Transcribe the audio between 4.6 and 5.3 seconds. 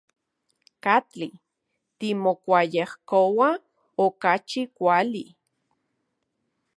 kuali?